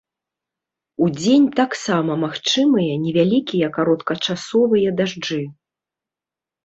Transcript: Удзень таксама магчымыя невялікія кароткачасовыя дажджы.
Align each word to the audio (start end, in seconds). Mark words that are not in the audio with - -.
Удзень 1.07 1.45
таксама 1.59 2.11
магчымыя 2.25 2.93
невялікія 3.05 3.67
кароткачасовыя 3.79 4.89
дажджы. 5.03 5.43